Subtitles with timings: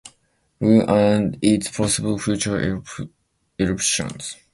[0.59, 2.81] Baekdu and its possible future
[3.59, 4.35] eruptions.